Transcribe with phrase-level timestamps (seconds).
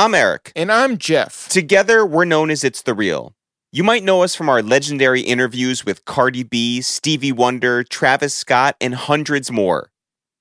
[0.00, 0.50] I'm Eric.
[0.56, 1.46] And I'm Jeff.
[1.50, 3.34] Together, we're known as It's the Real.
[3.70, 8.76] You might know us from our legendary interviews with Cardi B, Stevie Wonder, Travis Scott,
[8.80, 9.90] and hundreds more.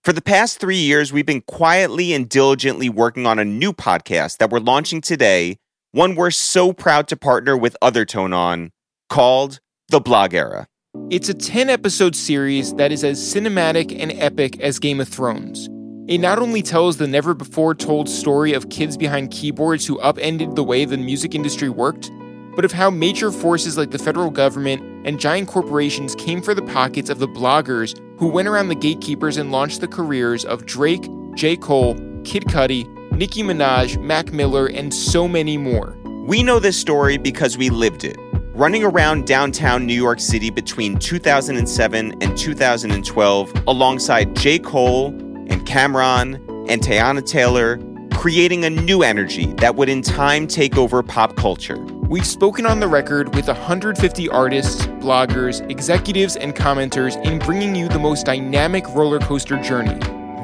[0.01, 4.37] For the past three years, we've been quietly and diligently working on a new podcast
[4.37, 5.57] that we're launching today,
[5.91, 8.71] one we're so proud to partner with Othertone on,
[9.09, 10.67] called The Blog Era.
[11.09, 15.67] It's a 10 episode series that is as cinematic and epic as Game of Thrones.
[16.09, 20.55] It not only tells the never before told story of kids behind keyboards who upended
[20.55, 22.09] the way the music industry worked,
[22.55, 26.63] but of how major forces like the federal government and giant corporations came for the
[26.63, 31.07] pockets of the bloggers who went around the gatekeepers and launched the careers of Drake,
[31.35, 31.55] J.
[31.55, 31.93] Cole,
[32.23, 35.95] Kid Cudi, Nicki Minaj, Mac Miller, and so many more.
[36.25, 38.17] We know this story because we lived it.
[38.55, 44.57] Running around downtown New York City between 2007 and 2012 alongside J.
[44.57, 45.13] Cole
[45.49, 46.35] and Cameron
[46.69, 47.79] and Teyana Taylor,
[48.13, 51.77] creating a new energy that would in time take over pop culture.
[52.09, 57.87] We've spoken on the record with 150 artists, bloggers, executives, and commenters in bringing you
[57.87, 59.99] the most dynamic roller coaster journey.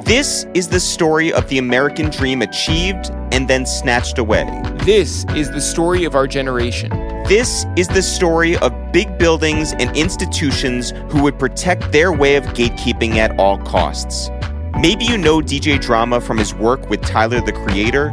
[0.06, 4.46] This is the story of the American dream achieved and then snatched away.
[4.84, 6.92] This is the story of our generation.
[7.28, 12.44] This is the story of big buildings and institutions who would protect their way of
[12.50, 14.30] gatekeeping at all costs.
[14.78, 18.10] Maybe you know DJ Drama from his work with Tyler the Creator,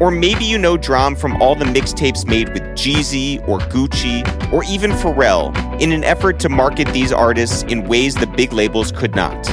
[0.00, 4.64] or maybe you know Drum from all the mixtapes made with Jeezy or Gucci or
[4.64, 9.14] even Pharrell in an effort to market these artists in ways the big labels could
[9.14, 9.48] not.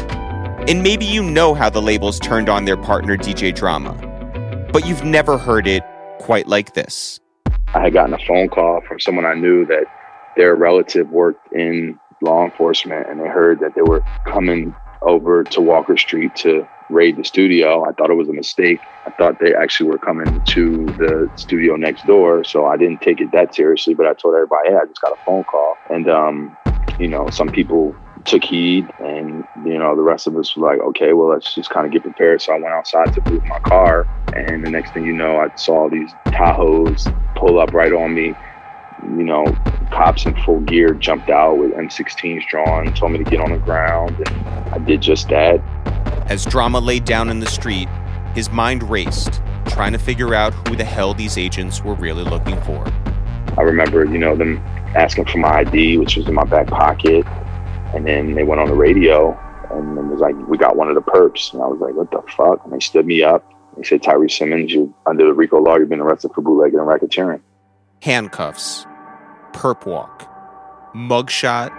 [0.67, 3.93] And maybe you know how the labels turned on their partner DJ Drama,
[4.73, 5.83] but you've never heard it
[6.17, 7.19] quite like this.
[7.75, 9.85] I had gotten a phone call from someone I knew that
[10.35, 14.75] their relative worked in law enforcement and they heard that they were coming
[15.07, 17.83] over to Walker Street to raid the studio.
[17.83, 18.79] I thought it was a mistake.
[19.05, 23.21] I thought they actually were coming to the studio next door, so I didn't take
[23.21, 23.93] it that seriously.
[23.93, 26.57] But I told everybody, "Hey, I just got a phone call," and um,
[26.99, 30.79] you know, some people took heed, and you know, the rest of us were like,
[30.79, 33.59] "Okay, well, let's just kind of get prepared." So I went outside to move my
[33.59, 38.13] car, and the next thing you know, I saw these Tahoes pull up right on
[38.13, 38.33] me
[39.03, 39.45] you know,
[39.97, 43.57] cops in full gear jumped out with M16s drawn, told me to get on the
[43.57, 45.59] ground, and I did just that.
[46.29, 47.89] As Drama laid down in the street,
[48.35, 52.61] his mind raced, trying to figure out who the hell these agents were really looking
[52.61, 52.85] for.
[53.57, 54.59] I remember, you know, them
[54.95, 57.25] asking for my ID, which was in my back pocket,
[57.95, 59.35] and then they went on the radio
[59.71, 62.11] and it was like, "We got one of the perps," and I was like, "What
[62.11, 63.43] the fuck?" And they stood me up.
[63.75, 66.87] They said, "Tyree Simmons, you under the RICO law, you've been arrested for bootlegging and
[66.87, 67.41] racketeering."
[68.01, 68.85] handcuffs,
[69.57, 70.29] perp walk,
[70.93, 71.71] mugshot,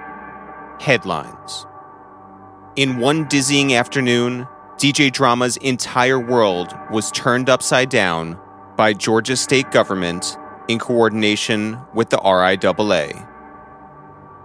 [0.83, 1.65] headlines.
[2.75, 8.37] In one dizzying afternoon, DJ Drama's entire world was turned upside down
[8.77, 10.37] by Georgia state government
[10.67, 13.27] in coordination with the RIAA.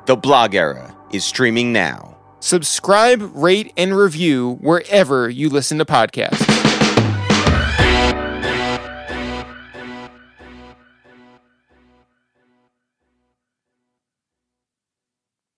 [0.05, 2.15] The blog era is streaming now.
[2.39, 6.62] Subscribe, rate, and review wherever you listen to podcasts.